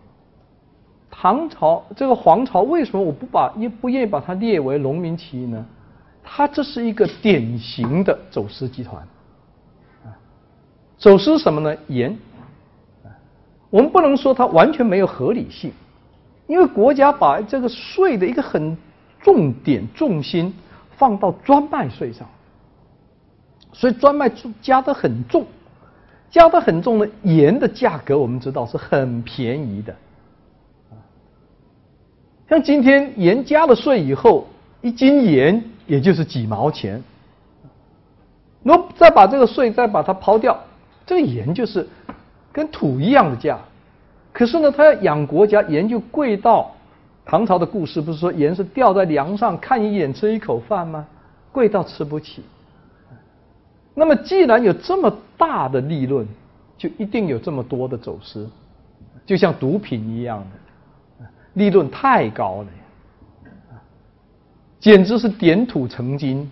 [1.09, 5.65] 唐朝这个皇朝为什么我不把也不愿意把它列为农民起义呢？
[6.23, 9.07] 它这是一个典型的走私集团。
[10.97, 11.75] 走私什么呢？
[11.87, 12.15] 盐。
[13.69, 15.71] 我们不能说它完全没有合理性，
[16.47, 18.77] 因为国家把这个税的一个很
[19.21, 20.53] 重点重心
[20.97, 22.27] 放到专卖税上，
[23.73, 24.31] 所以专卖
[24.61, 25.45] 加的很重，
[26.29, 29.95] 加的很重的盐的价格我们知道是很便宜的。
[32.49, 34.47] 像今天盐加了税以后，
[34.81, 37.03] 一斤盐也就是几毛钱，
[38.63, 40.57] 那再把这个税再把它抛掉，
[41.05, 41.87] 这个盐就是
[42.53, 43.59] 跟土一样的价。
[44.31, 46.71] 可是呢，他要养国家，盐就贵到
[47.25, 51.05] 唐朝的故事不是说盐是掉在梁上，看一眼吃一口饭吗？
[51.51, 52.43] 贵到吃不起。
[53.99, 56.23] 那么既然有这么大的利润，
[56.77, 58.47] 就一定有这么多的走私，
[59.25, 61.25] 就像毒品一样的。
[61.55, 63.49] 利润太高了呀，
[64.79, 66.47] 简直是点土成金，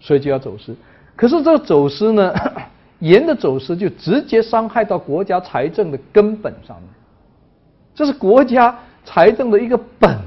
[0.00, 0.74] 所以就要走私。
[1.14, 2.34] 可是这个走私呢，
[3.00, 6.88] 盐的走私就直接伤害到国家财政的根本上面，
[7.94, 8.74] 这是国家
[9.04, 10.18] 财政的一个本，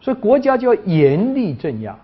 [0.00, 1.96] 所以国家就要严厉镇压。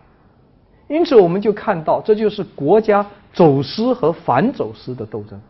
[0.90, 5.40] 因此，我们就看到，这就是国家走私和反走私的斗争。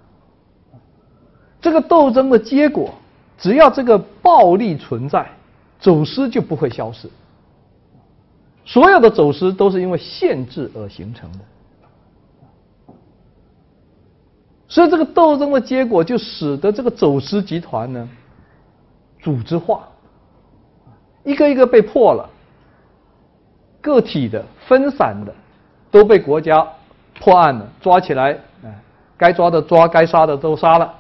[1.61, 2.95] 这个斗争的结果，
[3.37, 5.27] 只要这个暴力存在。
[5.83, 7.09] 走私就不会消失，
[8.67, 11.39] 所有的走私都是因为限制而形成的，
[14.69, 18.07] 所以这个斗争的结果就使得这个走私集团呢
[19.21, 19.89] 组织化，
[21.25, 22.29] 一个一个被破了，
[23.81, 25.35] 个体的分散的
[25.91, 26.67] 都被国家
[27.19, 28.69] 破案了，抓起来，啊
[29.17, 30.95] 该抓的抓，该杀的都杀了，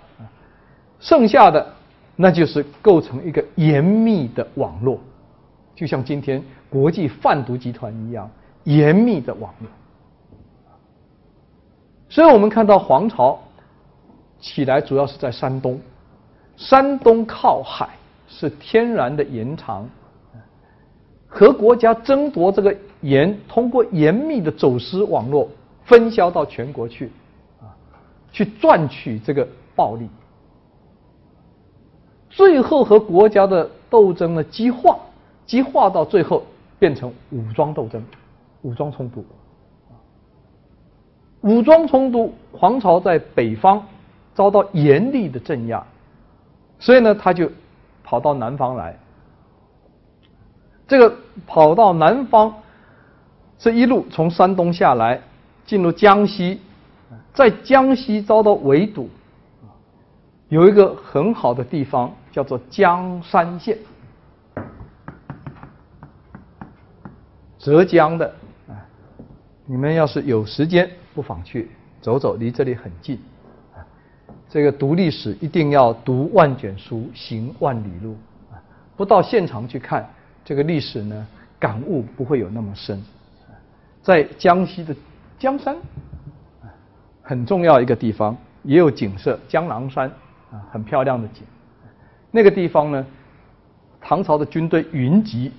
[0.98, 1.74] 剩下的。
[2.22, 5.00] 那就是构成一个严密的网络，
[5.74, 8.30] 就像今天国际贩毒集团一样
[8.64, 9.68] 严密的网络。
[12.10, 13.40] 所以我们看到黄巢
[14.38, 15.80] 起来主要是在山东，
[16.58, 17.88] 山东靠海
[18.28, 19.88] 是天然的盐场，
[21.32, 25.48] 和国家争夺这个盐，通过严密的走私网络
[25.84, 27.10] 分销到全国去，
[27.60, 27.70] 啊，
[28.32, 30.08] 去赚取这个暴利。
[32.28, 34.98] 最后和国家的斗争呢激化，
[35.46, 36.42] 激化到最后
[36.80, 38.02] 变成武装斗争、
[38.62, 39.24] 武装冲突。
[41.42, 43.82] 武装冲突，皇朝在北方
[44.34, 45.82] 遭到严厉的镇压，
[46.78, 47.50] 所以呢，他就
[48.02, 48.98] 跑到南方来。
[50.90, 51.16] 这个
[51.46, 52.52] 跑到南方，
[53.56, 55.20] 这一路从山东下来，
[55.64, 56.60] 进入江西，
[57.32, 59.08] 在江西遭到围堵。
[60.48, 63.78] 有一个很好的地方叫做江山县，
[67.56, 68.26] 浙江的
[68.66, 68.74] 啊，
[69.66, 71.70] 你们要是有时间，不妨去
[72.00, 73.16] 走走，离这里很近。
[74.48, 78.16] 这个读历史一定要读万卷书，行万里路！
[78.96, 80.10] 不到现场去看
[80.44, 81.26] 这个历史呢，
[81.58, 83.02] 感悟不会有那么深。
[84.02, 84.94] 在江西的
[85.38, 85.76] 江山，
[87.22, 90.10] 很重要一个地方，也有景色，江郎山。
[90.50, 91.44] 啊，很漂亮的景。
[92.32, 93.06] 那个地方呢，
[94.00, 95.52] 唐朝的军队云集，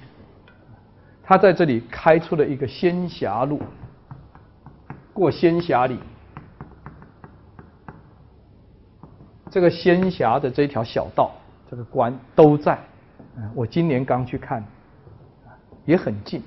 [1.24, 3.62] 他在这里开出了一个仙霞路，
[5.14, 5.98] 过仙霞岭。
[9.50, 11.32] 这个仙霞的这条小道，
[11.70, 12.78] 这个关都在。
[13.54, 14.64] 我今年刚去看，
[15.86, 16.42] 也很近。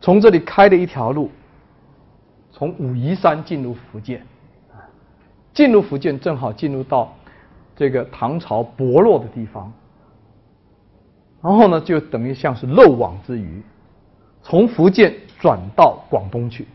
[0.00, 1.30] 从这里开了一条路，
[2.52, 4.24] 从武夷山进入福建。
[5.52, 7.12] 进入福建，正好进入到
[7.74, 9.72] 这个唐朝薄弱的地方，
[11.42, 13.62] 然后呢，就等于像是漏网之鱼，
[14.42, 16.68] 从福建转到广东去。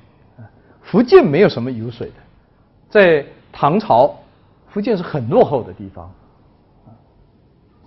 [0.82, 2.14] 福建没有什么油水的，
[2.90, 4.16] 在唐朝，
[4.68, 6.12] 福建是很落后的地方。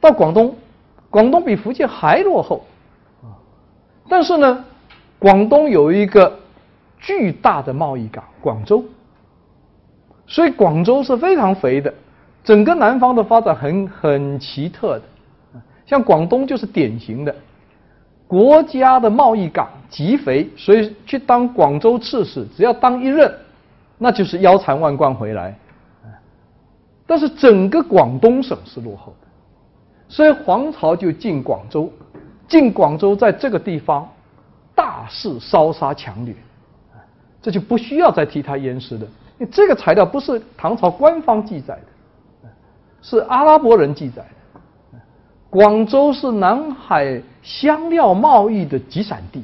[0.00, 0.54] 到广东，
[1.14, 2.64] 广东比福建还落后，
[4.08, 4.64] 但是呢，
[5.16, 6.36] 广东有一个
[6.98, 8.84] 巨大的贸易港——广州。
[10.26, 11.94] 所以广州是非常肥的，
[12.42, 15.02] 整个南方的发展很很奇特的，
[15.86, 17.32] 像广东就是典型的
[18.26, 23.32] 国家的贸易港极肥，所以去当广州刺史，只要当一任，
[23.98, 25.56] 那就是腰缠万贯回来。
[27.06, 29.23] 但是整个广东省是落后的，
[30.14, 31.92] 所以黄巢就进广州，
[32.46, 34.08] 进广州在这个地方
[34.72, 36.32] 大肆烧杀抢掠，
[37.42, 39.04] 这就不需要再替他淹尸的。
[39.50, 42.48] 这个材料不是唐朝官方记载的，
[43.02, 45.00] 是阿拉伯人记载的。
[45.50, 49.42] 广州是南海香料贸易的集散地，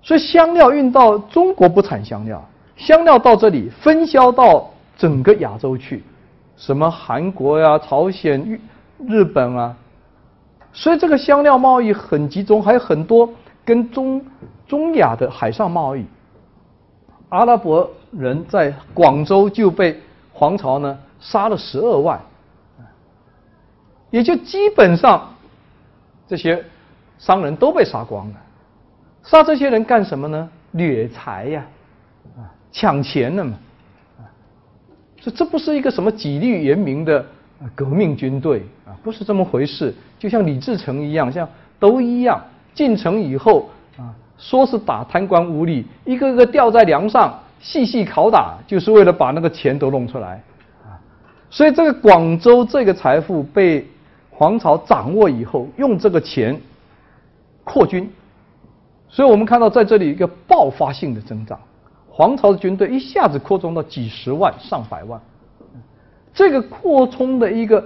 [0.00, 2.40] 所以香料运到中国不产香料，
[2.76, 6.04] 香料到这里分销到整个亚洲去，
[6.56, 8.60] 什么韩国呀、朝鲜、
[9.06, 9.76] 日本啊，
[10.72, 13.32] 所以这个香料贸易很集中，还有很多
[13.64, 14.24] 跟中
[14.66, 16.04] 中亚的海上贸易。
[17.28, 20.00] 阿拉伯人在广州就被
[20.32, 22.20] 皇朝呢杀了十二万，
[24.10, 25.28] 也就基本上
[26.26, 26.64] 这些
[27.18, 28.34] 商人都被杀光了。
[29.22, 30.48] 杀这些人干什么呢？
[30.72, 31.66] 掠财呀，
[32.72, 33.58] 抢钱了嘛，
[34.18, 34.24] 啊，
[35.20, 37.24] 这这不是一个什么纪律严明的
[37.74, 39.94] 革命军队啊，不是这么回事。
[40.18, 41.48] 就像李自成一样，像
[41.78, 42.42] 都一样，
[42.74, 44.14] 进城以后啊。
[44.40, 50.40] 说是打贪官污吏，一个个吊在梁上细细拷打，就是为了把那个钱都弄出来
[50.84, 50.94] 啊！
[51.50, 53.84] 所以这个广州这个财富被
[54.30, 56.56] 皇朝掌握以后，用这个钱
[57.64, 58.08] 扩军，
[59.08, 61.58] 所以我们看到在这里一个爆发性的增长，
[62.08, 65.20] 皇朝的军队一下子扩充到几十万、上百万，
[66.38, 67.84] 这个扩充的一个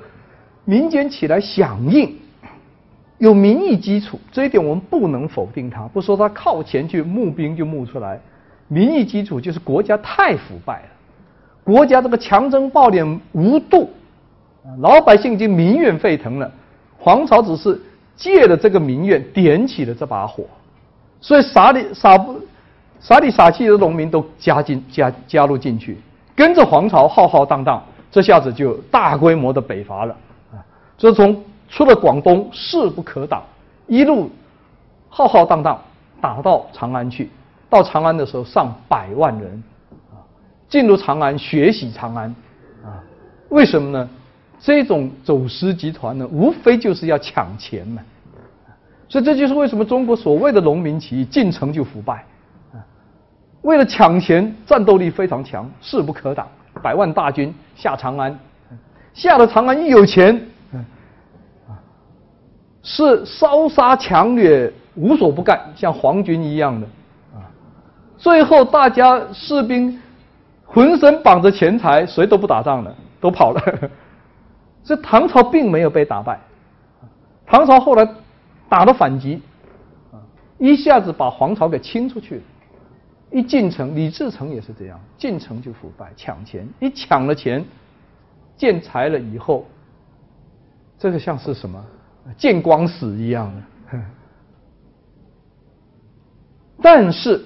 [0.67, 2.15] 民间起来响应。
[3.17, 5.89] 有民意基础，这一点我们不能否定它。
[5.89, 8.21] 不说他靠钱去募兵就募出来，
[8.69, 10.89] 民意基础就是国家太腐败了，
[11.65, 13.89] 国家这个强征暴敛无度，
[14.81, 16.53] 老百姓已经民怨沸腾了。
[16.99, 17.81] 皇朝只是
[18.15, 20.45] 借了这个民怨点起了这把火，
[21.23, 22.39] 所以傻里傻不
[23.01, 25.97] 傻里傻气的农民都加进加加入进去，
[26.37, 27.83] 跟着皇朝浩浩荡荡，
[28.13, 30.15] 这下子就大规模的北伐了
[30.53, 30.63] 啊！
[30.97, 31.43] 这从。
[31.69, 33.43] 出了广东势不可挡，
[33.87, 34.31] 一路
[35.09, 35.81] 浩浩荡荡
[36.21, 37.31] 打到长安去。
[37.71, 39.63] 到长安的时候，上百万人
[40.11, 40.21] 啊
[40.69, 42.29] 进入长安学习长安
[42.85, 43.01] 啊。
[43.49, 44.07] 为什么呢？
[44.61, 48.03] 这种走私集团呢，无非就是要抢钱嘛。
[49.09, 52.23] 所以这就是为什么中国所谓的农民起义进城就腐败
[52.75, 52.85] 啊。
[53.63, 56.47] 为了抢钱，战斗力非常强，势不可挡。
[56.81, 58.39] 百万大军下长安，
[59.13, 60.49] 下了长安一有钱。
[62.85, 66.87] 是烧杀抢掠无所不干，像皇军一样的！
[68.19, 70.01] 最后大家士兵
[70.65, 73.91] 浑身绑着钱财，谁都不打仗了，都跑了。
[74.83, 76.41] 这唐朝并没有被打败，
[77.47, 78.05] 唐朝后来
[78.69, 79.41] 打了反击，
[80.59, 82.43] 一下子把皇朝给清出去了。
[83.33, 87.65] 一进城，李自成也是这样，进城就腐败抢钱，一抢了钱，
[88.57, 89.67] 建财了以后，
[90.99, 91.83] 这个像是什么？
[92.37, 93.99] 见光死一样的，
[96.81, 97.45] 但是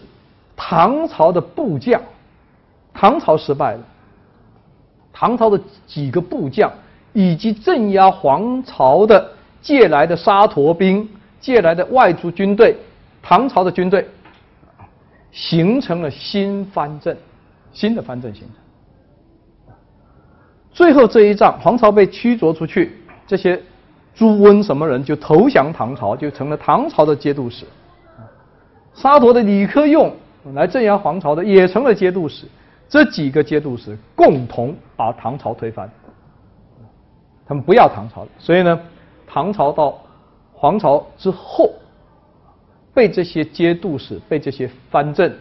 [0.54, 2.02] 唐朝的部将，
[2.92, 3.80] 唐朝失败了。
[5.12, 6.70] 唐朝的几个部将
[7.14, 9.32] 以及镇压皇朝的
[9.62, 11.08] 借来的沙陀兵、
[11.40, 12.76] 借来的外族军队，
[13.22, 14.06] 唐朝的军队
[15.36, 17.14] 形成了新藩镇，
[17.70, 19.74] 新的藩镇形成。
[20.72, 23.62] 最后这一仗，皇朝被驱逐出去，这些。
[24.14, 27.66] 朱温什么人就投降唐朝，就成了唐朝的节度使。
[28.94, 30.10] 沙陀的李克用
[30.54, 32.46] 来镇压皇朝的，也成了节度使。
[32.88, 35.86] 这几个节度使共同把唐朝推翻，
[37.46, 38.28] 他们不要唐朝了。
[38.38, 38.80] 所以呢，
[39.26, 39.98] 唐朝到
[40.54, 41.70] 皇朝之后，
[42.96, 45.36] 被这些节度使、被这些藩镇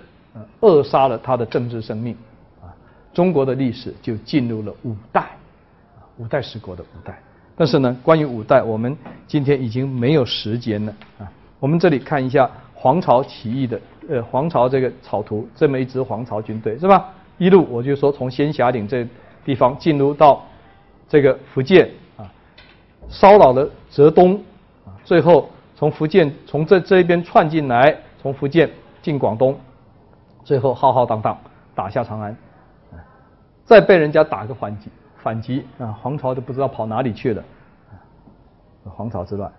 [0.59, 2.13] 扼杀了他的政治生命。
[2.61, 2.67] 啊，
[3.13, 5.29] 中国的历史就进入了五代，
[6.17, 7.17] 五代十国的五代。
[7.55, 11.31] 但是呢，关于五代，我们今天已经没有时间了啊。
[11.61, 13.79] 我们这里看一下黄巢起义的，
[14.09, 17.09] 呃，黄巢这个草图，这么一支黄巢军队是吧？
[17.37, 19.07] 一路我就说从仙霞岭这
[19.45, 20.45] 地方进入到
[21.07, 22.27] 这个福建啊，
[23.07, 24.35] 骚扰了浙东
[24.85, 28.69] 啊，最后从福建从这这一边窜进来，从福建
[29.01, 29.59] 进广东，
[30.43, 31.37] 最后浩浩荡荡
[31.75, 32.35] 打下长安，
[33.63, 34.89] 再被人家打个反击。
[35.17, 35.91] 反击啊！
[36.03, 37.43] 黄巢都不知道跑哪里去了，
[38.83, 39.51] 黄巢之乱。